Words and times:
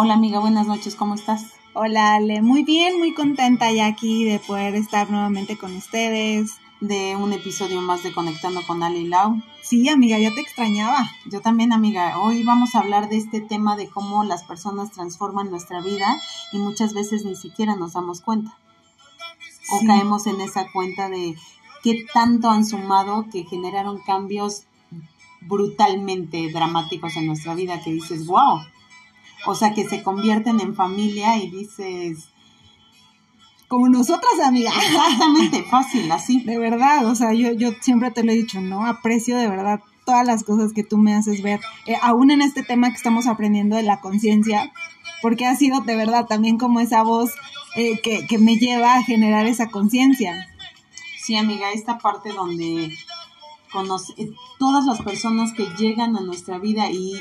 Hola 0.00 0.14
amiga, 0.14 0.38
buenas 0.38 0.68
noches, 0.68 0.94
¿cómo 0.94 1.16
estás? 1.16 1.46
Hola 1.72 2.14
Ale, 2.14 2.40
muy 2.40 2.62
bien, 2.62 3.00
muy 3.00 3.14
contenta 3.14 3.72
ya 3.72 3.86
aquí 3.86 4.22
de 4.22 4.38
poder 4.38 4.76
estar 4.76 5.10
nuevamente 5.10 5.58
con 5.58 5.74
ustedes. 5.74 6.52
De 6.80 7.16
un 7.16 7.32
episodio 7.32 7.80
más 7.80 8.04
de 8.04 8.12
Conectando 8.12 8.64
con 8.64 8.84
Ale 8.84 9.00
y 9.00 9.08
Lau. 9.08 9.42
Sí, 9.60 9.88
amiga, 9.88 10.16
ya 10.16 10.32
te 10.32 10.40
extrañaba. 10.40 11.10
Yo 11.28 11.40
también, 11.40 11.72
amiga. 11.72 12.16
Hoy 12.20 12.44
vamos 12.44 12.76
a 12.76 12.78
hablar 12.78 13.08
de 13.08 13.16
este 13.16 13.40
tema 13.40 13.74
de 13.74 13.88
cómo 13.88 14.22
las 14.22 14.44
personas 14.44 14.92
transforman 14.92 15.50
nuestra 15.50 15.80
vida 15.80 16.22
y 16.52 16.58
muchas 16.58 16.94
veces 16.94 17.24
ni 17.24 17.34
siquiera 17.34 17.74
nos 17.74 17.94
damos 17.94 18.20
cuenta. 18.20 18.56
O 19.72 19.80
Sí. 19.80 19.86
caemos 19.88 20.28
en 20.28 20.40
esa 20.40 20.70
cuenta 20.70 21.08
de 21.08 21.34
qué 21.82 22.06
tanto 22.14 22.50
han 22.50 22.64
sumado 22.64 23.26
que 23.32 23.42
generaron 23.42 23.98
cambios 24.06 24.62
brutalmente 25.40 26.52
dramáticos 26.52 27.16
en 27.16 27.26
nuestra 27.26 27.56
vida 27.56 27.80
que 27.82 27.90
dices, 27.90 28.26
wow. 28.26 28.60
O 29.46 29.54
sea, 29.54 29.72
que 29.74 29.88
se 29.88 30.02
convierten 30.02 30.60
en 30.60 30.74
familia 30.74 31.36
y 31.36 31.50
dices, 31.50 32.28
Como 33.68 33.88
nosotras, 33.88 34.34
amiga. 34.44 34.70
exactamente, 34.86 35.62
fácil, 35.64 36.10
así. 36.10 36.40
De 36.40 36.58
verdad, 36.58 37.06
o 37.06 37.14
sea, 37.14 37.32
yo, 37.32 37.52
yo 37.52 37.70
siempre 37.80 38.10
te 38.10 38.24
lo 38.24 38.32
he 38.32 38.36
dicho, 38.36 38.60
¿no? 38.60 38.86
Aprecio 38.86 39.36
de 39.36 39.48
verdad 39.48 39.80
todas 40.08 40.26
las 40.26 40.42
cosas 40.42 40.72
que 40.72 40.84
tú 40.84 40.96
me 40.96 41.14
haces 41.14 41.42
ver, 41.42 41.60
eh, 41.84 41.96
aún 42.00 42.30
en 42.30 42.40
este 42.40 42.62
tema 42.62 42.88
que 42.88 42.96
estamos 42.96 43.26
aprendiendo 43.26 43.76
de 43.76 43.82
la 43.82 44.00
conciencia, 44.00 44.72
porque 45.20 45.44
ha 45.44 45.54
sido 45.54 45.82
de 45.82 45.96
verdad 45.96 46.24
también 46.26 46.56
como 46.56 46.80
esa 46.80 47.02
voz 47.02 47.34
eh, 47.76 48.00
que, 48.00 48.26
que 48.26 48.38
me 48.38 48.56
lleva 48.56 48.94
a 48.94 49.02
generar 49.02 49.46
esa 49.46 49.68
conciencia. 49.68 50.48
Sí, 51.20 51.36
amiga, 51.36 51.72
esta 51.72 51.98
parte 51.98 52.32
donde 52.32 52.90
conoce, 53.70 54.14
eh, 54.16 54.30
todas 54.58 54.86
las 54.86 55.02
personas 55.02 55.52
que 55.52 55.66
llegan 55.78 56.16
a 56.16 56.20
nuestra 56.20 56.58
vida 56.58 56.90
y 56.90 57.20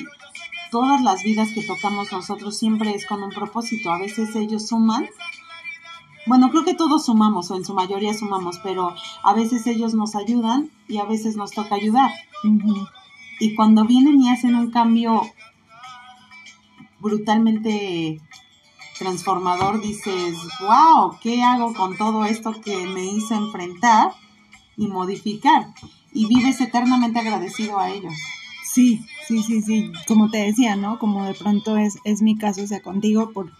todas 0.72 1.02
las 1.02 1.24
vidas 1.24 1.50
que 1.54 1.64
tocamos 1.64 2.12
nosotros 2.12 2.58
siempre 2.58 2.92
es 2.92 3.06
con 3.06 3.24
un 3.24 3.32
propósito. 3.32 3.92
A 3.92 4.00
veces 4.00 4.36
ellos 4.36 4.68
suman. 4.68 5.08
Bueno, 6.26 6.50
creo 6.50 6.66
que 6.66 6.74
todos 6.74 7.06
sumamos, 7.06 7.50
o 7.52 7.56
en 7.56 7.64
su 7.64 7.74
mayoría 7.74 8.14
sumamos, 8.14 8.60
pero 8.62 8.94
a 9.24 9.34
veces 9.34 9.66
ellos 9.66 9.94
nos 9.94 10.16
ayudan 10.16 10.70
y 10.88 10.98
a 10.98 11.06
veces 11.06 11.38
nos 11.38 11.52
toca 11.52 11.76
ayudar. 11.76 12.12
Y 13.40 13.56
cuando 13.56 13.86
vienen 13.86 14.22
y 14.22 14.30
hacen 14.30 14.56
un 14.56 14.72
cambio 14.72 15.22
brutalmente 17.00 18.20
transformador, 19.00 19.80
dices, 19.80 20.36
wow, 20.60 21.18
¿qué 21.22 21.44
hago 21.44 21.74
con 21.74 21.96
todo 21.98 22.26
esto 22.26 22.60
que 22.60 22.76
me 22.88 23.06
hizo 23.06 23.36
enfrentar 23.36 24.12
y 24.76 24.88
modificar? 24.88 25.74
Y 26.12 26.26
vives 26.26 26.60
eternamente 26.60 27.20
agradecido 27.20 27.80
a 27.80 27.90
ellos. 27.90 28.14
Sí, 28.78 29.04
sí, 29.28 29.42
sí, 29.42 29.64
sí, 29.64 29.92
como 30.08 30.30
te 30.30 30.38
decía, 30.38 30.76
¿no? 30.76 31.00
Como 31.00 31.26
de 31.26 31.34
pronto 31.34 31.78
es, 31.78 31.98
es 32.04 32.22
mi 32.22 32.38
caso, 32.38 32.62
o 32.62 32.68
sea, 32.68 32.80
contigo 32.80 33.32
por 33.32 33.52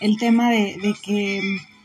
el 0.00 0.18
tema 0.18 0.50
de, 0.50 0.76
de 0.82 0.92
que 1.04 1.40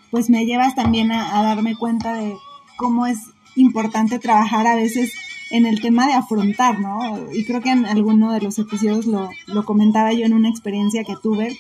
pues 0.09 0.31
me 0.31 0.47
llevas 0.47 0.73
también 0.73 1.11
a, 1.11 1.37
a 1.37 1.43
darme 1.43 1.75
cuenta 1.75 2.15
de 2.15 2.35
cómo 2.77 3.05
es 3.05 3.19
importante 3.55 4.17
trabajar 4.17 4.65
a 4.65 4.73
veces 4.73 5.13
en 5.51 5.67
el 5.67 5.79
tema 5.79 6.07
de 6.07 6.13
afrontar, 6.13 6.79
¿no? 6.79 7.31
Y 7.31 7.45
creo 7.45 7.61
que 7.61 7.69
en 7.69 7.85
alguno 7.85 8.33
de 8.33 8.41
los 8.41 8.57
episodios 8.57 9.05
lo, 9.05 9.29
lo 9.45 9.63
comentaba 9.63 10.11
yo 10.13 10.25
en 10.25 10.33
una 10.33 10.49
experiencia 10.49 11.03
que 11.03 11.13
tuve 11.21 11.55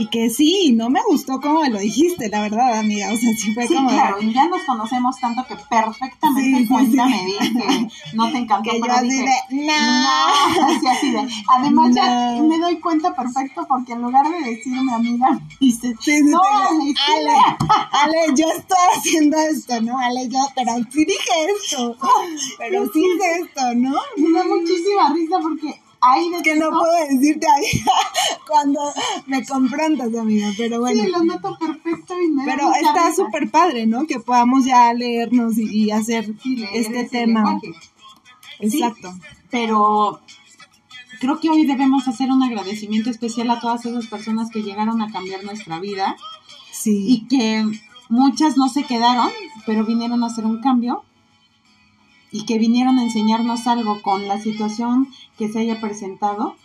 y 0.00 0.06
que 0.06 0.30
sí, 0.30 0.72
no 0.74 0.88
me 0.88 1.00
gustó 1.06 1.40
como 1.42 1.62
lo 1.64 1.78
dijiste, 1.78 2.30
la 2.30 2.40
verdad, 2.40 2.78
amiga, 2.78 3.12
o 3.12 3.16
sea, 3.16 3.30
sí 3.36 3.52
fue 3.52 3.66
Sí, 3.68 3.74
como 3.74 3.90
claro, 3.90 4.16
y 4.22 4.32
ya 4.32 4.48
nos 4.48 4.62
conocemos 4.62 5.14
tanto 5.20 5.44
que 5.46 5.56
perfectamente 5.68 6.58
Sí, 6.60 6.66
cuenta 6.66 7.06
sí. 7.06 7.10
me 7.12 7.24
di 7.26 7.52
que 7.52 8.16
no 8.16 8.30
te 8.32 8.38
encantó, 8.38 8.70
que 8.70 8.76
yo 8.78 8.82
pero 8.82 8.94
así 8.94 9.10
dije, 9.10 9.24
de, 9.50 9.56
no. 9.66 10.68
No, 10.72 10.80
sí, 10.80 10.86
así 10.86 11.10
de. 11.10 11.28
Además, 11.54 11.94
ya 11.94 12.38
me 12.42 12.58
doy 12.58 12.80
cuenta 12.80 13.14
perfecto 13.14 13.66
porque 13.68 13.92
en 13.92 14.00
lugar 14.00 14.24
de 14.26 14.50
decirme 14.50 14.90
amiga, 14.94 15.38
dices, 15.60 15.94
no. 16.24 16.40
Ale, 16.42 16.94
Ale, 17.08 17.56
Ale, 17.92 18.34
yo 18.34 18.46
estoy 18.56 18.78
haciendo 18.96 19.36
esto, 19.38 19.82
¿no? 19.82 19.98
Ale, 19.98 20.28
yo, 20.30 20.38
pero 20.54 20.72
sí 20.90 21.04
dije 21.04 21.30
esto, 21.62 21.94
pero 22.56 22.90
sí 22.92 23.00
hice 23.04 23.42
esto, 23.42 23.74
¿no? 23.76 23.94
me 24.16 24.38
da 24.38 24.44
muchísima 24.46 25.12
risa 25.12 25.38
porque 25.42 25.78
Que 26.42 26.56
no 26.56 26.70
puedo 26.70 26.92
decirte 27.10 27.46
ahí 27.48 27.84
cuando 28.46 28.80
me 29.26 29.44
confrontas, 29.44 30.14
amiga, 30.14 30.48
pero 30.56 30.80
bueno. 30.80 31.02
Sí, 31.04 31.10
lo 31.10 31.22
noto 31.24 31.56
perfecto 31.58 32.14
y 32.20 32.28
me 32.28 32.44
Pero 32.44 32.72
está 32.72 33.14
súper 33.14 33.50
padre, 33.50 33.86
¿no? 33.86 34.06
Que 34.06 34.18
podamos 34.20 34.64
ya 34.64 34.92
leernos 34.94 35.58
y, 35.58 35.84
y 35.84 35.90
hacer 35.90 36.32
Sí, 36.42 36.64
este 36.72 37.04
tema. 37.04 37.60
Exacto. 38.60 39.12
Pero 39.50 40.20
creo 41.20 41.38
que 41.38 41.50
hoy 41.50 41.66
debemos 41.66 42.08
hacer 42.08 42.30
un 42.30 42.42
agradecimiento 42.42 43.10
especial 43.10 43.50
a 43.50 43.60
todas 43.60 43.84
esas 43.84 44.06
personas 44.06 44.50
que 44.50 44.62
llegaron 44.62 45.02
a 45.02 45.10
cambiar 45.12 45.44
nuestra 45.44 45.80
vida 45.80 46.16
Sí. 46.72 47.04
y 47.06 47.28
que 47.28 47.64
muchas 48.08 48.56
no 48.56 48.68
se 48.68 48.84
quedaron, 48.84 49.30
pero 49.66 49.84
vinieron 49.84 50.22
a 50.22 50.26
hacer 50.28 50.46
un 50.46 50.60
cambio 50.62 51.04
y 52.32 52.44
que 52.44 52.58
vinieron 52.58 52.98
a 52.98 53.04
enseñarnos 53.04 53.66
algo 53.66 54.00
con 54.02 54.28
la 54.28 54.40
situación 54.40 55.08
que 55.38 55.48
se 55.48 55.60
haya 55.60 55.80
presentado. 55.80 56.56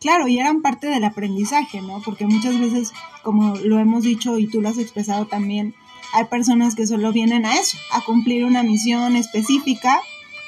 Claro, 0.00 0.28
y 0.28 0.38
eran 0.38 0.62
parte 0.62 0.86
del 0.86 1.04
aprendizaje, 1.04 1.82
¿no? 1.82 2.00
Porque 2.04 2.26
muchas 2.26 2.58
veces, 2.58 2.92
como 3.22 3.56
lo 3.56 3.78
hemos 3.78 4.04
dicho 4.04 4.38
y 4.38 4.46
tú 4.46 4.60
lo 4.60 4.68
has 4.68 4.78
expresado 4.78 5.26
también, 5.26 5.74
hay 6.12 6.24
personas 6.26 6.74
que 6.74 6.86
solo 6.86 7.12
vienen 7.12 7.44
a 7.44 7.56
eso, 7.56 7.76
a 7.92 8.00
cumplir 8.02 8.44
una 8.44 8.62
misión 8.62 9.16
específica 9.16 10.00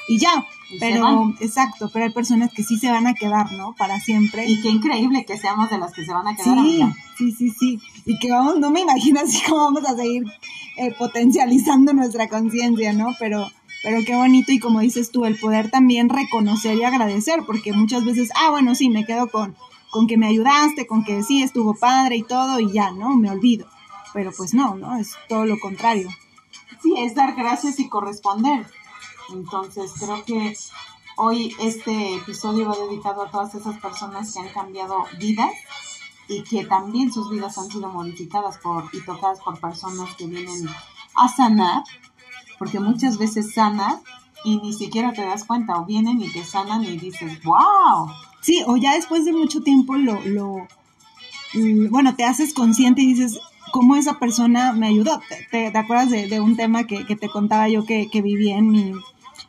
y 0.09 0.19
ya. 0.19 0.47
Y 0.71 0.79
Pero, 0.79 1.35
exacto, 1.41 1.91
pero 1.93 2.05
hay 2.05 2.13
personas 2.13 2.53
que 2.53 2.63
sí 2.63 2.79
se 2.79 2.91
van 2.91 3.09
a 3.09 3.15
quedar, 3.15 3.53
¿no? 3.53 3.75
Para 3.75 3.99
siempre. 3.99 4.47
Y 4.47 4.61
qué 4.61 4.69
increíble 4.69 5.25
que 5.25 5.37
seamos 5.37 5.69
de 5.69 5.79
las 5.79 5.93
que 5.93 6.05
se 6.05 6.13
van 6.13 6.29
a 6.29 6.37
quedar. 6.37 6.55
Sí, 6.55 6.59
amiga. 6.59 6.97
sí, 7.19 7.33
sí, 7.33 7.51
sí. 7.51 7.81
Y 8.07 8.19
que 8.21 8.31
vamos, 8.31 8.61
no 8.61 8.71
me 8.71 8.81
imagino 8.81 9.21
así 9.21 9.43
cómo 9.49 9.65
vamos 9.65 9.85
a 9.85 9.97
seguir 9.97 10.25
eh, 10.77 10.95
potencializando 10.97 11.93
nuestra 11.93 12.29
conciencia, 12.29 12.93
¿no? 12.93 13.09
Pero, 13.19 13.51
pero 13.83 14.01
qué 14.05 14.15
bonito 14.15 14.53
y 14.53 14.59
como 14.59 14.81
dices 14.81 15.11
tú, 15.11 15.25
el 15.25 15.39
poder 15.39 15.71
también 15.71 16.09
reconocer 16.09 16.77
y 16.77 16.85
agradecer, 16.85 17.45
porque 17.47 17.73
muchas 17.73 18.05
veces, 18.05 18.31
ah, 18.37 18.51
bueno, 18.51 18.75
sí, 18.75 18.91
me 18.91 19.07
quedo 19.07 19.31
con, 19.31 19.57
con 19.91 20.07
que 20.07 20.17
me 20.17 20.27
ayudaste, 20.27 20.87
con 20.87 21.05
que 21.05 21.23
sí, 21.23 21.43
estuvo 21.43 21.75
padre 21.75 22.17
y 22.17 22.23
todo 22.23 22.61
y 22.61 22.73
ya, 22.73 22.91
¿no? 22.91 23.17
Me 23.17 23.31
olvido. 23.31 23.67
Pero 24.13 24.33
pues 24.37 24.55
no, 24.55 24.75
¿no? 24.75 24.97
Es 24.97 25.15
todo 25.29 25.47
lo 25.47 25.59
contrario. 25.59 26.09
Sí, 26.83 26.95
es 26.99 27.15
dar 27.15 27.35
gracias 27.35 27.79
y 27.79 27.89
corresponder. 27.89 28.67
Entonces, 29.33 29.93
creo 29.99 30.25
que 30.25 30.57
hoy 31.17 31.55
este 31.61 32.17
episodio 32.17 32.69
va 32.69 32.77
dedicado 32.87 33.23
a 33.23 33.31
todas 33.31 33.55
esas 33.55 33.79
personas 33.79 34.33
que 34.33 34.41
han 34.41 34.49
cambiado 34.49 35.05
vidas 35.19 35.53
y 36.29 36.43
que 36.43 36.65
también 36.65 37.13
sus 37.13 37.31
vidas 37.31 37.59
han 37.59 37.69
sido 37.69 37.89
modificadas 37.89 38.59
por 38.59 38.89
y 38.93 39.01
tocadas 39.05 39.41
por 39.41 39.61
personas 39.61 40.15
que 40.17 40.27
vienen 40.27 40.69
a 41.15 41.29
sanar, 41.29 41.83
porque 42.61 42.79
muchas 42.79 43.17
veces 43.17 43.55
sanas 43.55 43.97
y 44.45 44.59
ni 44.59 44.75
siquiera 44.75 45.13
te 45.15 45.23
das 45.23 45.45
cuenta, 45.45 45.79
o 45.79 45.87
vienen 45.87 46.21
y 46.21 46.29
te 46.31 46.45
sanan 46.45 46.85
y 46.85 46.99
dices, 46.99 47.43
wow, 47.43 48.09
Sí, 48.43 48.63
o 48.67 48.77
ya 48.77 48.93
después 48.95 49.25
de 49.25 49.33
mucho 49.33 49.63
tiempo 49.63 49.97
lo, 49.97 50.21
lo, 50.27 50.69
l- 51.55 51.89
bueno, 51.89 52.15
te 52.15 52.25
haces 52.25 52.53
consciente 52.55 53.01
y 53.03 53.07
dices, 53.15 53.41
¿cómo 53.73 53.97
esa 53.97 54.19
persona 54.19 54.73
me 54.75 54.87
ayudó? 54.89 55.21
¿Te, 55.29 55.47
te- 55.51 55.71
te 55.71 55.79
acuerdas 55.79 56.11
de, 56.11 56.27
de 56.29 56.41
un 56.41 56.55
tema 56.57 56.85
que, 56.85 57.07
que 57.07 57.17
te 57.17 57.29
contaba 57.31 57.69
yo 57.69 57.85
que, 57.87 58.09
que 58.11 58.21
viví 58.23 58.51
en 58.51 58.71
mi, 58.71 58.93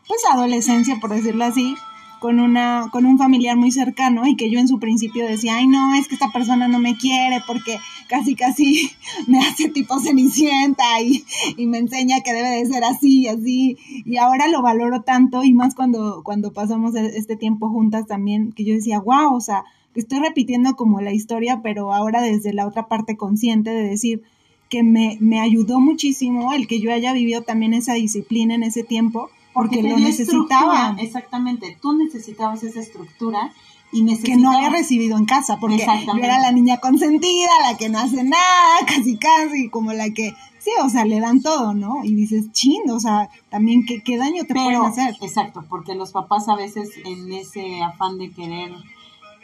pues, 0.08 0.22
adolescencia, 0.32 0.98
por 1.02 1.10
decirlo 1.12 1.44
así, 1.46 1.76
con 2.22 2.40
una, 2.40 2.90
con 2.92 3.08
un 3.08 3.18
familiar 3.18 3.58
muy 3.58 3.72
cercano 3.72 4.28
y 4.28 4.36
que 4.36 4.52
yo 4.52 4.60
en 4.60 4.68
su 4.68 4.78
principio 4.78 5.26
decía, 5.26 5.56
ay 5.56 5.66
no, 5.66 5.96
es 5.96 6.08
que 6.08 6.14
esta 6.14 6.32
persona 6.32 6.68
no 6.68 6.78
me 6.78 6.96
quiere 6.96 7.42
porque 7.48 7.80
casi 8.08 8.36
casi 8.36 8.92
me 9.28 9.40
hace 9.40 9.70
tipo 9.70 10.00
cenicienta 10.00 11.02
y, 11.02 11.26
y 11.58 11.66
me 11.66 11.80
enseña 11.80 12.22
que 12.22 12.32
debe 12.32 12.50
de 12.50 12.66
ser 12.68 12.84
así 12.84 13.22
y 13.22 13.28
así. 13.28 13.78
Y 14.06 14.18
ahora 14.18 14.48
lo 14.50 14.62
valoro 14.62 15.02
tanto 15.02 15.44
y 15.44 15.52
más 15.52 15.74
cuando, 15.74 16.22
cuando 16.24 16.54
pasamos 16.54 16.94
e- 16.94 17.18
este 17.18 17.38
tiempo 17.38 17.70
juntas 17.70 18.06
también, 18.06 18.52
que 18.52 18.66
yo 18.66 18.76
decía, 18.76 19.00
wow, 19.00 19.34
o 19.34 19.42
sea, 19.42 19.64
estoy 19.96 20.20
repitiendo 20.20 20.76
como 20.76 21.02
la 21.02 21.14
historia, 21.14 21.62
pero 21.64 21.92
ahora 21.92 22.22
desde 22.22 22.54
la 22.54 22.68
otra 22.68 22.88
parte 22.88 23.18
consciente 23.18 23.72
de 23.72 23.82
decir 23.82 24.22
que 24.70 24.84
me, 24.84 25.18
me 25.22 25.40
ayudó 25.40 25.80
muchísimo 25.80 26.54
el 26.54 26.68
que 26.68 26.80
yo 26.80 26.94
haya 26.94 27.14
vivido 27.14 27.42
también 27.42 27.74
esa 27.74 27.96
disciplina 27.96 28.54
en 28.54 28.62
ese 28.62 28.84
tiempo, 28.84 29.32
porque, 29.54 29.84
lo 29.84 29.98
necesitaba. 29.98 30.96
Exactamente, 31.00 31.78
tú 31.82 31.94
necesitabas 31.94 32.64
esa 32.64 32.80
estructura 32.80 33.52
y 33.92 34.00
que 34.00 34.04
necesitabas... 34.04 34.42
no 34.42 34.52
había 34.52 34.70
recibido 34.70 35.18
en 35.18 35.26
casa, 35.26 35.58
porque 35.60 35.78
yo 35.78 36.24
era 36.24 36.40
la 36.40 36.52
niña 36.52 36.78
consentida, 36.78 37.50
la 37.70 37.78
que 37.78 37.90
no 37.90 38.00
hace 38.00 38.24
nada, 38.24 38.78
casi 38.88 39.18
casi, 39.18 39.70
como 39.70 39.94
la 39.94 40.10
que, 40.12 40.34
sí, 40.60 40.72
o 40.84 40.90
sea, 40.90 41.06
le 41.06 41.20
dan 41.20 41.42
todo, 41.42 41.74
¿no? 41.74 42.04
Y 42.04 42.16
dices, 42.16 42.52
chin, 42.52 42.90
o 42.90 43.00
sea, 43.00 43.30
también 43.50 43.86
qué, 43.86 44.02
qué 44.02 44.18
daño 44.18 44.44
te 44.46 44.54
pueden 44.54 44.70
Pero, 44.70 44.86
hacer. 44.86 45.16
exacto, 45.22 45.66
porque 45.70 45.96
los 45.96 46.12
papás 46.12 46.48
a 46.48 46.56
veces 46.56 46.90
en 47.04 47.32
ese 47.34 47.82
afán 47.84 48.18
de 48.18 48.32
querer 48.32 48.72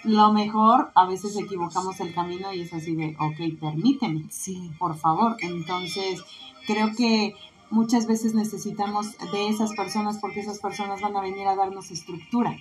lo 0.03 0.31
mejor, 0.31 0.91
a 0.95 1.05
veces 1.05 1.35
equivocamos 1.37 1.99
el 1.99 2.13
camino 2.13 2.53
y 2.53 2.61
es 2.61 2.73
así 2.73 2.95
de, 2.95 3.15
ok, 3.19 3.59
permíteme, 3.59 4.25
Sí, 4.29 4.71
por 4.79 4.97
favor. 4.97 5.35
Entonces, 5.41 6.21
creo 6.65 6.93
que 6.95 7.35
muchas 7.69 8.07
veces 8.07 8.33
necesitamos 8.33 9.17
de 9.31 9.49
esas 9.49 9.71
personas 9.73 10.17
porque 10.19 10.39
esas 10.39 10.59
personas 10.59 11.01
van 11.01 11.15
a 11.15 11.21
venir 11.21 11.47
a 11.47 11.55
darnos 11.55 11.91
estructura. 11.91 12.57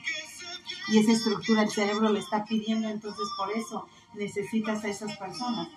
y 0.88 0.99
esa 0.99 1.12
estructura 1.12 1.62
el 1.62 1.70
cerebro 1.70 2.11
le 2.11 2.20
está 2.20 2.44
pidiendo, 2.44 2.88
entonces 2.88 3.26
por 3.37 3.50
eso 3.53 3.87
necesitas 4.14 4.85
a 4.85 4.88
esas 4.88 5.17
personas. 5.17 5.69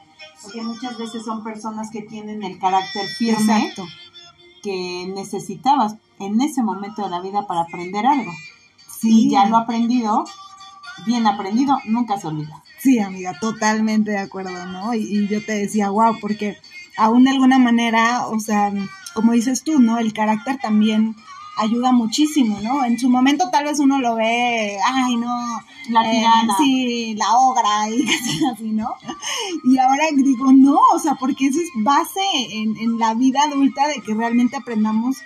Porque 0.43 0.61
muchas 0.61 0.97
veces 0.97 1.23
son 1.23 1.43
personas 1.43 1.89
que 1.91 2.01
tienen 2.01 2.43
el 2.43 2.59
carácter 2.59 3.07
firme 3.07 3.41
Exacto. 3.41 3.85
que 4.63 5.11
necesitabas 5.13 5.95
en 6.19 6.39
ese 6.41 6.61
momento 6.63 7.03
de 7.03 7.09
la 7.09 7.21
vida 7.21 7.47
para 7.47 7.61
aprender 7.61 8.05
algo. 8.05 8.31
Sí. 8.99 9.27
Y 9.27 9.29
ya 9.31 9.45
lo 9.45 9.57
aprendido, 9.57 10.25
bien 11.05 11.25
aprendido, 11.25 11.77
nunca 11.85 12.19
se 12.19 12.27
olvida. 12.27 12.63
Sí, 12.79 12.99
amiga, 12.99 13.37
totalmente 13.39 14.11
de 14.11 14.19
acuerdo, 14.19 14.65
¿no? 14.67 14.93
Y, 14.93 15.01
y 15.01 15.27
yo 15.27 15.43
te 15.43 15.53
decía, 15.53 15.89
wow, 15.89 16.17
porque 16.19 16.57
aún 16.97 17.23
de 17.23 17.31
alguna 17.31 17.59
manera, 17.59 18.27
o 18.27 18.39
sea, 18.39 18.71
como 19.13 19.33
dices 19.33 19.63
tú, 19.63 19.79
¿no? 19.79 19.97
El 19.99 20.13
carácter 20.13 20.57
también 20.59 21.15
ayuda 21.57 21.91
muchísimo, 21.91 22.59
¿no? 22.61 22.85
En 22.85 22.97
su 22.97 23.09
momento 23.09 23.49
tal 23.51 23.65
vez 23.65 23.79
uno 23.79 23.99
lo 23.99 24.15
ve, 24.15 24.77
ay, 24.83 25.15
no, 25.17 25.61
La 25.89 26.11
eh, 26.11 26.23
sí, 26.57 27.15
la 27.15 27.33
obra 27.33 27.89
y 27.89 28.05
así, 28.53 28.69
¿no? 28.71 28.95
Y 29.65 29.77
ahora 29.77 30.05
digo, 30.15 30.51
no, 30.53 30.79
o 30.93 30.99
sea, 30.99 31.15
porque 31.15 31.47
eso 31.47 31.59
es 31.59 31.69
base 31.83 32.21
en, 32.51 32.77
en 32.77 32.97
la 32.97 33.13
vida 33.13 33.43
adulta 33.43 33.87
de 33.87 34.01
que 34.01 34.13
realmente 34.13 34.55
aprendamos 34.55 35.17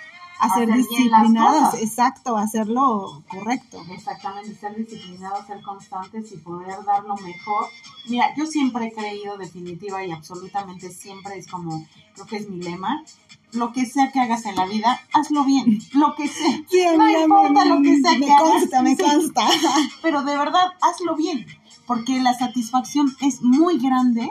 a 0.45 0.49
ser 0.53 0.73
disciplinados, 0.73 1.73
exacto, 1.75 2.37
hacerlo 2.37 3.23
correcto. 3.29 3.83
Exactamente, 3.91 4.55
ser 4.55 4.75
disciplinados, 4.75 5.45
ser 5.47 5.61
constantes 5.61 6.31
y 6.31 6.37
poder 6.37 6.83
dar 6.85 7.03
lo 7.03 7.15
mejor. 7.15 7.65
Mira, 8.07 8.33
yo 8.35 8.45
siempre 8.45 8.87
he 8.87 8.91
creído 8.93 9.37
definitiva 9.37 10.03
y 10.05 10.11
absolutamente 10.11 10.89
siempre 10.91 11.37
es 11.37 11.47
como, 11.47 11.85
creo 12.13 12.25
que 12.27 12.37
es 12.37 12.49
mi 12.49 12.61
lema, 12.61 13.03
lo 13.51 13.71
que 13.71 13.85
sea 13.85 14.11
que 14.11 14.19
hagas 14.19 14.45
en 14.45 14.55
la 14.55 14.65
vida, 14.65 14.99
hazlo 15.13 15.43
bien, 15.45 15.79
lo 15.93 16.15
que 16.15 16.27
sea. 16.27 16.57
Sí, 16.69 16.83
no 16.97 17.03
amiga, 17.03 17.21
importa 17.21 17.65
me- 17.65 17.69
lo 17.75 17.81
que 17.81 18.01
sea 18.01 18.11
me 18.17 18.25
que 18.25 18.31
hagas. 18.31 18.41
consta, 18.51 18.81
me 18.81 18.95
sí, 18.95 19.03
consta. 19.03 19.47
Pero 20.01 20.23
de 20.23 20.37
verdad, 20.37 20.67
hazlo 20.81 21.15
bien, 21.15 21.45
porque 21.87 22.19
la 22.21 22.33
satisfacción 22.33 23.15
es 23.21 23.41
muy 23.41 23.77
grande, 23.79 24.29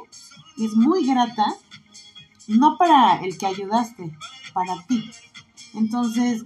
es 0.58 0.74
muy 0.74 1.06
grata, 1.06 1.54
no 2.48 2.76
para 2.76 3.16
el 3.24 3.38
que 3.38 3.46
ayudaste, 3.46 4.10
para 4.52 4.82
ti. 4.86 5.02
Entonces, 5.74 6.44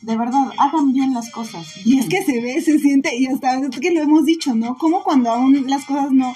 de 0.00 0.16
verdad, 0.16 0.52
hagan 0.58 0.92
bien 0.92 1.14
las 1.14 1.30
cosas. 1.30 1.66
Y 1.84 1.98
es 1.98 2.08
que 2.08 2.22
se 2.22 2.40
ve, 2.40 2.60
se 2.60 2.78
siente, 2.78 3.16
y 3.16 3.26
hasta 3.26 3.60
que 3.70 3.92
lo 3.92 4.00
hemos 4.00 4.24
dicho, 4.24 4.54
¿no? 4.54 4.76
Como 4.76 5.02
cuando 5.02 5.30
aún 5.30 5.64
las 5.68 5.84
cosas 5.84 6.12
no, 6.12 6.34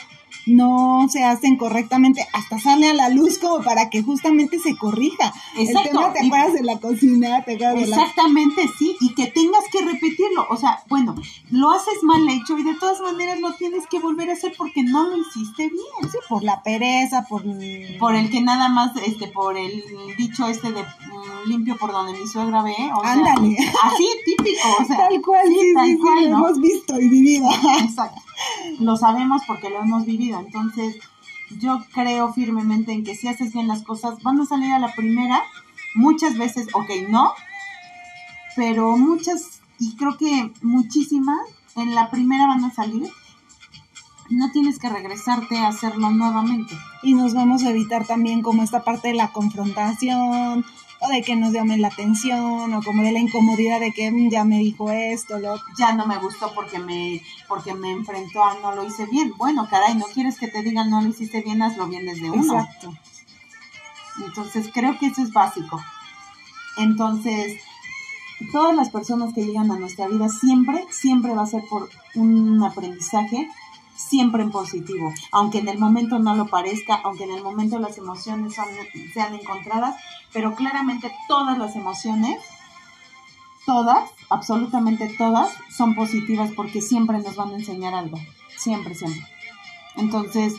no 0.48 1.06
se 1.10 1.24
hacen 1.24 1.56
correctamente, 1.56 2.26
hasta 2.32 2.58
sale 2.58 2.90
a 2.90 2.94
la 2.94 3.08
luz 3.08 3.38
como 3.38 3.62
para 3.62 3.90
que 3.90 4.02
justamente 4.02 4.58
se 4.58 4.76
corrija. 4.76 5.32
Exacto. 5.56 5.90
El 5.90 5.96
tema, 5.96 6.12
¿te 6.12 6.26
acuerdas 6.26 6.52
de 6.54 6.62
la 6.62 6.78
cocina? 6.78 7.44
¿Te 7.44 7.54
acuerdas 7.54 7.80
de 7.80 7.86
la... 7.86 7.96
Exactamente, 7.96 8.62
sí, 8.78 8.96
y 9.00 9.14
que 9.14 9.26
tengas 9.26 9.64
que 9.70 9.82
repetirlo. 9.84 10.46
O 10.50 10.56
sea, 10.56 10.82
bueno, 10.88 11.14
lo 11.50 11.70
haces 11.70 12.02
mal 12.02 12.28
hecho 12.28 12.58
y 12.58 12.64
de 12.64 12.74
todas 12.74 13.00
maneras 13.00 13.40
lo 13.40 13.52
tienes 13.54 13.86
que 13.86 13.98
volver 13.98 14.30
a 14.30 14.34
hacer 14.34 14.54
porque 14.56 14.82
no 14.82 15.08
lo 15.08 15.16
hiciste 15.16 15.68
bien. 15.68 16.10
Sí, 16.10 16.18
por 16.28 16.42
la 16.42 16.62
pereza, 16.62 17.24
por... 17.28 17.42
Por 17.98 18.14
el 18.14 18.30
que 18.30 18.40
nada 18.40 18.68
más, 18.68 18.92
este, 19.04 19.28
por 19.28 19.56
el 19.56 19.82
dicho 20.16 20.46
este 20.46 20.72
de 20.72 20.82
mm, 20.82 21.48
limpio 21.48 21.76
por 21.76 21.92
donde 21.92 22.12
mi 22.12 22.26
suegra 22.26 22.62
ve. 22.62 22.74
O 22.96 23.00
sea, 23.00 23.12
Ándale. 23.12 23.56
así 23.82 24.08
típico, 24.24 24.68
o 24.80 24.84
sea. 24.84 24.96
Tal 24.96 25.20
cual, 25.22 25.46
sí, 25.48 25.60
sí, 25.60 25.74
tal 25.74 25.86
sí, 25.86 25.98
cual, 25.98 26.24
lo 26.24 26.30
¿no? 26.30 26.36
hemos 26.36 26.60
visto 26.60 27.00
y 27.00 27.08
vivido. 27.08 27.48
Exacto. 27.82 28.20
Lo 28.80 28.96
sabemos 28.96 29.42
porque 29.46 29.70
lo 29.70 29.80
hemos 29.80 30.04
vivido. 30.04 30.40
Entonces, 30.40 30.96
yo 31.58 31.84
creo 31.92 32.32
firmemente 32.32 32.92
en 32.92 33.04
que 33.04 33.14
si 33.14 33.28
haces 33.28 33.52
bien 33.52 33.68
las 33.68 33.82
cosas, 33.82 34.22
van 34.22 34.40
a 34.40 34.46
salir 34.46 34.72
a 34.72 34.78
la 34.78 34.92
primera. 34.94 35.42
Muchas 35.94 36.36
veces, 36.36 36.68
ok, 36.72 36.90
no. 37.08 37.32
Pero 38.56 38.96
muchas, 38.96 39.60
y 39.78 39.96
creo 39.96 40.16
que 40.16 40.52
muchísimas, 40.62 41.40
en 41.76 41.94
la 41.94 42.10
primera 42.10 42.46
van 42.46 42.64
a 42.64 42.72
salir. 42.72 43.10
No 44.30 44.50
tienes 44.50 44.78
que 44.78 44.90
regresarte 44.90 45.58
a 45.58 45.68
hacerlo 45.68 46.10
nuevamente. 46.10 46.74
Y 47.02 47.14
nos 47.14 47.32
vamos 47.32 47.62
a 47.62 47.70
evitar 47.70 48.06
también 48.06 48.42
como 48.42 48.62
esta 48.62 48.84
parte 48.84 49.08
de 49.08 49.14
la 49.14 49.32
confrontación, 49.32 50.64
o 51.08 51.12
de 51.12 51.22
que 51.22 51.36
nos 51.36 51.52
llamen 51.52 51.80
la 51.80 51.88
atención, 51.88 52.72
o 52.72 52.82
como 52.82 53.02
de 53.02 53.12
la 53.12 53.18
incomodidad 53.18 53.80
de 53.80 53.92
que 53.92 54.10
"Mm, 54.10 54.30
ya 54.30 54.44
me 54.44 54.58
dijo 54.58 54.90
esto, 54.90 55.38
lo. 55.38 55.56
Ya 55.78 55.92
no 55.94 56.06
me 56.06 56.18
gustó 56.18 56.52
porque 56.54 56.78
me, 56.78 57.22
porque 57.48 57.74
me 57.74 57.90
enfrentó 57.90 58.44
a 58.44 58.54
no 58.60 58.74
lo 58.74 58.84
hice 58.84 59.06
bien. 59.06 59.32
Bueno, 59.36 59.66
caray, 59.70 59.94
no 59.96 60.06
quieres 60.06 60.38
que 60.38 60.48
te 60.48 60.62
digan 60.62 60.90
no 60.90 61.00
lo 61.00 61.08
hiciste 61.08 61.40
bien, 61.42 61.62
hazlo 61.62 61.86
bien 61.88 62.06
desde 62.06 62.30
uno. 62.30 62.42
Exacto. 62.60 62.92
Entonces 64.24 64.70
creo 64.72 64.98
que 64.98 65.06
eso 65.06 65.22
es 65.22 65.32
básico. 65.32 65.80
Entonces, 66.76 67.60
todas 68.52 68.74
las 68.74 68.90
personas 68.90 69.34
que 69.34 69.44
llegan 69.44 69.70
a 69.70 69.78
nuestra 69.78 70.08
vida 70.08 70.28
siempre, 70.28 70.84
siempre 70.90 71.34
va 71.34 71.42
a 71.42 71.46
ser 71.46 71.62
por 71.68 71.88
un 72.14 72.62
aprendizaje, 72.62 73.48
siempre 74.08 74.42
en 74.42 74.50
positivo. 74.50 75.12
Aunque 75.32 75.58
en 75.58 75.68
el 75.68 75.78
momento 75.78 76.18
no 76.18 76.34
lo 76.34 76.46
parezca, 76.46 77.00
aunque 77.04 77.24
en 77.24 77.32
el 77.32 77.42
momento 77.42 77.78
las 77.78 77.98
emociones 77.98 78.54
sean 79.14 79.34
encontradas, 79.34 79.96
pero 80.32 80.54
claramente 80.54 81.12
todas 81.26 81.58
las 81.58 81.76
emociones, 81.76 82.40
todas, 83.66 84.10
absolutamente 84.30 85.08
todas, 85.18 85.50
son 85.70 85.94
positivas 85.94 86.50
porque 86.56 86.80
siempre 86.80 87.18
nos 87.18 87.36
van 87.36 87.50
a 87.50 87.56
enseñar 87.56 87.94
algo. 87.94 88.18
Siempre, 88.56 88.94
siempre. 88.94 89.26
Entonces, 89.96 90.54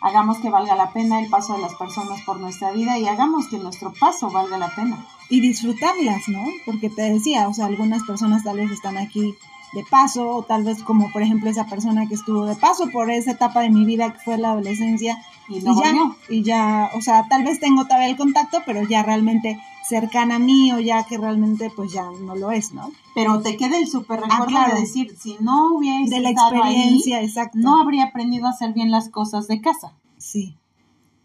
hagamos 0.00 0.38
que 0.38 0.50
valga 0.50 0.76
la 0.76 0.92
pena 0.92 1.20
el 1.20 1.30
paso 1.30 1.54
de 1.54 1.62
las 1.62 1.74
personas 1.74 2.20
por 2.22 2.38
nuestra 2.38 2.70
vida 2.72 2.98
y 2.98 3.06
hagamos 3.08 3.48
que 3.48 3.58
nuestro 3.58 3.92
paso 3.92 4.30
valga 4.30 4.58
la 4.58 4.74
pena. 4.74 5.04
y 5.30 5.40
disfrutarlas, 5.40 6.28
¿no? 6.28 6.44
Porque 6.66 6.90
te 6.90 7.00
decía, 7.00 7.48
o 7.48 7.54
sea, 7.54 7.64
algunas 7.64 8.02
personas 8.02 8.44
tal 8.44 8.58
vez 8.58 8.70
están 8.70 8.98
aquí 8.98 9.34
de 9.74 9.84
paso, 9.90 10.28
o 10.36 10.42
tal 10.42 10.64
vez 10.64 10.82
como 10.82 11.10
por 11.12 11.22
ejemplo 11.22 11.50
esa 11.50 11.66
persona 11.66 12.06
que 12.06 12.14
estuvo 12.14 12.44
de 12.46 12.54
paso 12.56 12.88
por 12.92 13.10
esa 13.10 13.32
etapa 13.32 13.60
de 13.60 13.70
mi 13.70 13.84
vida 13.84 14.12
que 14.12 14.18
fue 14.20 14.38
la 14.38 14.52
adolescencia 14.52 15.18
Y 15.48 15.60
ya, 15.60 15.70
volvió. 15.72 16.16
y 16.28 16.42
ya, 16.42 16.90
o 16.94 17.00
sea, 17.02 17.26
tal 17.28 17.44
vez 17.44 17.60
tengo 17.60 17.84
todavía 17.84 18.08
el 18.08 18.16
contacto, 18.16 18.58
pero 18.64 18.86
ya 18.88 19.02
realmente 19.02 19.58
cercana 19.86 20.36
a 20.36 20.38
mí 20.38 20.72
o 20.72 20.78
ya 20.80 21.04
que 21.04 21.18
realmente 21.18 21.70
pues 21.74 21.92
ya 21.92 22.04
no 22.22 22.34
lo 22.34 22.50
es, 22.50 22.72
¿no? 22.72 22.90
Pero 23.14 23.40
te 23.42 23.56
queda 23.56 23.76
el 23.78 23.86
súper 23.86 24.20
recuerdo 24.20 24.46
claro. 24.46 24.74
de 24.74 24.80
decir, 24.80 25.14
si 25.18 25.36
no 25.40 25.74
hubiese 25.74 26.14
De 26.14 26.20
la 26.22 26.30
experiencia, 26.30 27.18
ahí, 27.18 27.26
exacto. 27.26 27.58
no 27.58 27.80
habría 27.82 28.04
aprendido 28.04 28.46
a 28.46 28.50
hacer 28.50 28.72
bien 28.72 28.90
las 28.90 29.08
cosas 29.10 29.46
de 29.48 29.60
casa, 29.60 29.92
Sí. 30.16 30.56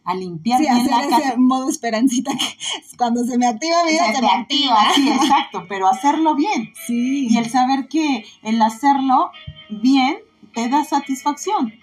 A 0.10 0.16
limpiar 0.16 0.60
Sí, 0.60 0.66
bien 0.66 0.88
la 0.88 0.98
hacer 0.98 1.10
casa. 1.10 1.28
ese 1.30 1.38
modo 1.38 1.70
esperancita 1.70 2.32
que 2.38 2.58
cuando 2.98 3.24
se 3.24 3.38
me 3.38 3.48
activa, 3.48 3.76
mira, 3.86 4.08
se, 4.08 4.16
Se 4.16 4.22
me 4.22 4.28
activa. 4.30 4.78
Sí, 4.96 5.10
exacto, 5.10 5.66
pero 5.70 5.88
hacerlo 5.88 6.36
bien. 6.36 6.74
Sí. 6.88 7.28
Y 7.30 7.38
el 7.38 7.50
saber 7.50 7.88
que 7.88 8.26
el 8.44 8.62
hacerlo 8.62 9.32
bien 9.70 10.18
te 10.54 10.68
da 10.70 10.84
satisfacción. 10.84 11.74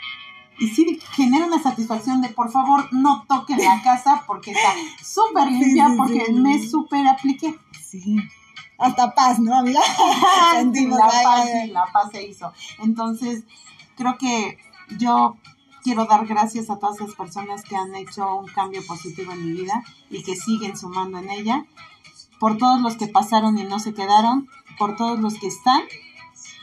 Y 0.59 0.69
sí 0.69 0.99
genera 1.13 1.45
una 1.47 1.63
satisfacción 1.63 2.23
de 2.23 2.31
por 2.31 2.51
favor 2.51 2.89
no 2.93 3.25
toquen 3.29 3.59
la 3.59 3.83
casa 3.85 4.25
porque 4.27 4.53
está 4.53 4.73
súper 5.05 5.51
limpia 5.53 5.87
Sí, 5.87 5.91
sí, 5.93 5.97
porque 5.99 6.33
me 6.33 6.69
súper 6.69 7.07
apliqué. 7.07 7.55
Sí. 7.87 8.17
Hasta 8.79 9.15
paz, 9.15 9.39
¿no, 9.39 9.55
amiga? 9.55 9.81
La 10.63 11.07
paz, 11.23 11.49
la 11.71 11.85
paz 11.93 12.11
se 12.13 12.27
hizo. 12.27 12.53
Entonces, 12.83 13.45
creo 13.97 14.19
que 14.19 14.59
yo 14.99 15.37
quiero 15.87 16.05
dar 16.07 16.27
gracias 16.27 16.69
a 16.69 16.81
todas 16.81 16.99
las 17.01 17.15
personas 17.15 17.63
que 17.63 17.77
han 17.77 17.95
hecho 17.95 18.35
un 18.35 18.49
cambio 18.49 18.85
positivo 18.85 19.33
en 19.33 19.47
mi 19.47 19.53
vida 19.53 19.85
y 20.11 20.25
que 20.25 20.35
siguen 20.35 20.77
sumando 20.77 21.19
en 21.19 21.31
ella, 21.31 21.65
por 22.41 22.59
todos 22.59 22.81
los 22.81 22.97
que 22.97 23.07
pasaron 23.07 23.57
y 23.57 23.63
no 23.63 23.79
se 23.79 23.95
quedaron, 23.95 24.49
por 24.81 24.97
todos 24.97 25.21
los 25.21 25.35
que 25.39 25.47
están 25.47 25.83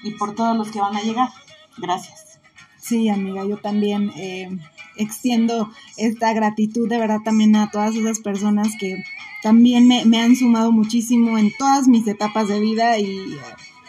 y 0.04 0.12
por 0.12 0.36
todos 0.36 0.58
los 0.58 0.72
que 0.72 0.82
van 0.82 0.98
a 0.98 1.02
llegar. 1.02 1.30
Gracias. 1.78 2.38
Sí, 2.82 3.08
amiga, 3.08 3.46
yo 3.46 3.56
también 3.56 4.12
eh, 4.18 4.50
extiendo 4.98 5.72
esta 5.96 6.34
gratitud 6.34 6.90
de 6.90 6.98
verdad 6.98 7.22
también 7.24 7.56
a 7.56 7.72
todas 7.72 7.96
esas 7.96 8.20
personas 8.20 8.74
que 8.78 9.06
también 9.42 9.88
me, 9.88 10.04
me 10.04 10.20
han 10.20 10.36
sumado 10.36 10.74
muchísimo 10.74 11.38
en 11.38 11.54
todas 11.58 11.88
mis 11.88 12.06
etapas 12.10 12.50
de 12.50 12.60
vida 12.60 13.00
y 13.00 13.06
eh, 13.06 13.38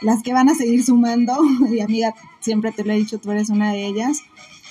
las 0.00 0.22
que 0.22 0.32
van 0.32 0.48
a 0.48 0.54
seguir 0.54 0.84
sumando. 0.84 1.36
Y 1.68 1.80
amiga, 1.80 2.14
siempre 2.38 2.70
te 2.70 2.84
lo 2.84 2.92
he 2.92 2.98
dicho, 2.98 3.18
tú 3.18 3.32
eres 3.32 3.50
una 3.50 3.72
de 3.72 3.84
ellas. 3.84 4.22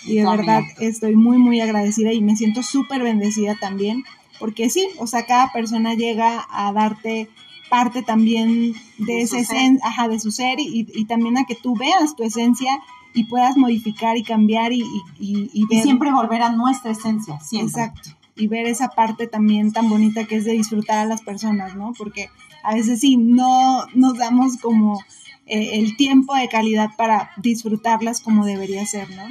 Y 0.05 0.15
de 0.17 0.25
verdad 0.25 0.61
estoy 0.79 1.15
muy, 1.15 1.37
muy 1.37 1.61
agradecida 1.61 2.11
y 2.13 2.21
me 2.21 2.35
siento 2.35 2.63
súper 2.63 3.01
bendecida 3.03 3.55
también. 3.59 4.03
Porque 4.39 4.69
sí, 4.69 4.87
o 4.97 5.07
sea, 5.07 5.25
cada 5.25 5.51
persona 5.53 5.93
llega 5.93 6.45
a 6.49 6.73
darte 6.73 7.29
parte 7.69 8.01
también 8.03 8.73
de, 8.97 9.05
De 9.05 9.21
ese 9.21 9.39
su 9.39 9.45
ser. 9.51 9.57
esen- 9.57 9.79
ajá, 9.83 10.07
de 10.07 10.19
su 10.19 10.31
ser 10.31 10.59
y, 10.59 10.87
y 10.93 11.05
también 11.05 11.37
a 11.37 11.45
que 11.45 11.55
tú 11.55 11.75
veas 11.75 12.15
tu 12.15 12.23
esencia 12.23 12.79
y 13.15 13.25
puedas 13.25 13.57
modificar 13.57 14.17
y 14.17 14.23
cambiar 14.23 14.73
y, 14.73 14.81
y, 14.81 14.91
y- 15.19 15.49
y 15.53 15.63
Y 15.63 15.65
ver. 15.67 15.83
siempre 15.83 16.11
volver 16.11 16.41
a 16.41 16.49
nuestra 16.51 16.91
esencia, 16.91 17.39
siempre. 17.39 17.83
Exacto. 17.83 18.09
Y 18.35 18.47
ver 18.47 18.65
esa 18.65 18.89
parte 18.89 19.27
también 19.27 19.71
tan 19.71 19.89
bonita 19.89 20.25
que 20.25 20.35
es 20.35 20.45
de 20.45 20.53
disfrutar 20.53 20.97
a 20.99 21.05
las 21.05 21.21
personas, 21.21 21.75
¿no? 21.75 21.93
Porque 21.97 22.29
a 22.63 22.73
veces 22.73 22.99
sí, 22.99 23.15
no 23.17 23.85
nos 23.93 24.17
damos 24.17 24.57
como 24.57 24.99
eh, 25.45 25.71
el 25.79 25.95
tiempo 25.95 26.33
de 26.35 26.47
calidad 26.49 26.89
para 26.97 27.29
disfrutarlas 27.37 28.21
como 28.21 28.45
debería 28.45 28.85
ser, 28.85 29.09
¿no? 29.11 29.23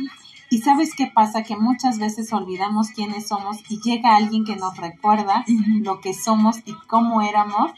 Y 0.52 0.58
sabes 0.60 0.94
qué 0.94 1.06
pasa, 1.06 1.42
que 1.42 1.56
muchas 1.56 1.98
veces 1.98 2.30
olvidamos 2.32 2.90
quiénes 2.90 3.26
somos 3.28 3.56
y 3.70 3.80
llega 3.80 4.16
alguien 4.16 4.44
que 4.44 4.56
nos 4.56 4.76
recuerda 4.76 5.44
lo 5.80 6.00
que 6.02 6.12
somos 6.12 6.58
y 6.66 6.74
cómo 6.88 7.22
éramos. 7.22 7.70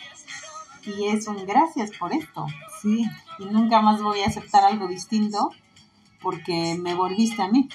Y 0.84 1.06
es 1.06 1.28
un 1.28 1.46
gracias 1.46 1.90
por 1.98 2.12
esto. 2.12 2.46
Sí. 2.82 3.06
y 3.38 3.44
nunca 3.46 3.80
más 3.80 4.02
voy 4.02 4.20
a 4.20 4.26
aceptar 4.26 4.64
algo 4.64 4.86
distinto 4.88 5.50
porque 6.20 6.76
me 6.80 6.94
volviste 6.94 7.40
a 7.42 7.48
mí. 7.48 7.68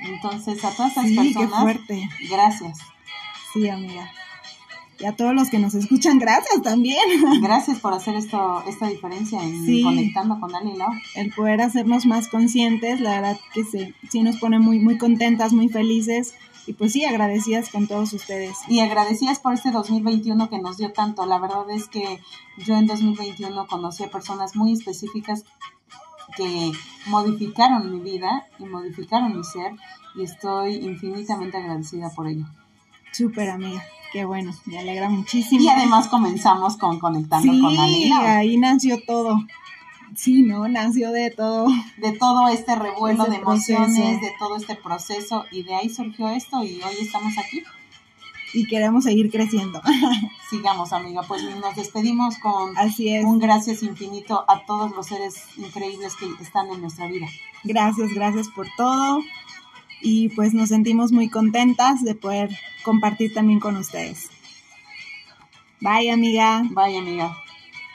Entonces, 0.00 0.64
a 0.64 0.70
todas 0.74 0.92
esas 0.92 1.06
Sí, 1.06 1.16
qué 1.16 1.22
personas, 1.34 1.62
fuerte. 1.62 2.08
gracias. 2.30 2.78
Sí, 3.52 3.68
amiga. 3.68 4.10
Y 4.98 5.06
a 5.06 5.16
todos 5.16 5.34
los 5.34 5.50
que 5.50 5.58
nos 5.58 5.74
escuchan, 5.74 6.18
gracias 6.18 6.62
también. 6.62 6.98
Gracias 7.42 7.80
por 7.80 7.92
hacer 7.92 8.14
esto 8.14 8.62
esta 8.68 8.86
diferencia 8.88 9.42
en 9.42 9.66
Sí. 9.66 9.82
conectando 9.82 10.38
con 10.38 10.50
y 10.68 10.76
Lau. 10.76 10.90
El 11.16 11.32
poder 11.32 11.60
hacernos 11.60 12.06
más 12.06 12.28
conscientes, 12.28 13.00
la 13.00 13.20
verdad 13.20 13.40
que 13.52 13.64
se, 13.64 13.94
sí 14.08 14.22
nos 14.22 14.36
pone 14.36 14.60
muy, 14.60 14.78
muy 14.78 14.96
contentas, 14.96 15.52
muy 15.52 15.68
felices. 15.68 16.34
Y 16.66 16.72
pues 16.74 16.92
sí, 16.92 17.04
agradecidas 17.04 17.68
con 17.68 17.86
todos 17.88 18.12
ustedes. 18.12 18.56
Y 18.68 18.80
agradecidas 18.80 19.38
por 19.38 19.52
este 19.52 19.70
2021 19.70 20.48
que 20.48 20.58
nos 20.60 20.78
dio 20.78 20.92
tanto. 20.92 21.26
La 21.26 21.38
verdad 21.38 21.68
es 21.70 21.88
que 21.88 22.20
yo 22.58 22.76
en 22.76 22.86
2021 22.86 23.66
conocí 23.66 24.04
a 24.04 24.10
personas 24.10 24.56
muy 24.56 24.72
específicas 24.72 25.44
que 26.36 26.72
modificaron 27.06 27.92
mi 27.92 28.00
vida 28.00 28.46
y 28.58 28.64
modificaron 28.64 29.36
mi 29.36 29.44
ser 29.44 29.72
y 30.14 30.22
estoy 30.22 30.76
infinitamente 30.76 31.58
agradecida 31.58 32.10
por 32.10 32.28
ello. 32.28 32.46
Súper 33.12 33.50
amiga. 33.50 33.84
Qué 34.14 34.24
bueno, 34.24 34.54
me 34.66 34.78
alegra 34.78 35.10
muchísimo. 35.10 35.60
Y 35.60 35.68
además 35.68 36.06
comenzamos 36.06 36.76
con 36.76 37.00
conectando 37.00 37.52
sí, 37.52 37.60
con 37.60 37.76
Ale 37.76 37.98
y 37.98 38.12
ahí 38.12 38.56
nació 38.58 39.02
todo. 39.04 39.44
Sí, 40.14 40.42
¿no? 40.42 40.68
Nació 40.68 41.10
de 41.10 41.32
todo. 41.32 41.66
de 41.96 42.12
todo 42.12 42.46
este 42.46 42.76
revuelo 42.76 43.24
de 43.24 43.38
emociones, 43.38 43.96
proceso. 43.96 44.20
de 44.20 44.32
todo 44.38 44.56
este 44.56 44.76
proceso 44.76 45.46
y 45.50 45.64
de 45.64 45.74
ahí 45.74 45.88
surgió 45.88 46.28
esto 46.28 46.62
y 46.62 46.80
hoy 46.80 46.94
estamos 47.00 47.36
aquí. 47.38 47.64
Y 48.52 48.68
queremos 48.68 49.02
seguir 49.02 49.32
creciendo. 49.32 49.82
Sigamos, 50.48 50.92
amiga, 50.92 51.22
pues 51.26 51.42
nos 51.58 51.74
despedimos 51.74 52.38
con 52.38 52.78
Así 52.78 53.12
es. 53.12 53.24
un 53.24 53.40
gracias 53.40 53.82
infinito 53.82 54.44
a 54.46 54.64
todos 54.64 54.92
los 54.92 55.06
seres 55.06 55.42
increíbles 55.56 56.14
que 56.14 56.26
están 56.40 56.68
en 56.68 56.82
nuestra 56.82 57.08
vida. 57.08 57.26
Gracias, 57.64 58.14
gracias 58.14 58.46
por 58.46 58.68
todo. 58.76 59.18
Y 60.06 60.28
pues 60.28 60.52
nos 60.52 60.68
sentimos 60.68 61.12
muy 61.12 61.30
contentas 61.30 62.04
de 62.04 62.14
poder 62.14 62.50
compartir 62.82 63.32
también 63.32 63.58
con 63.58 63.76
ustedes. 63.76 64.28
Bye, 65.80 66.10
amiga. 66.10 66.62
Bye, 66.70 66.98
amiga. 66.98 67.34